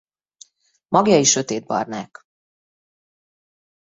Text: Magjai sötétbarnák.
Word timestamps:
Magjai 0.87 1.23
sötétbarnák. 1.23 2.25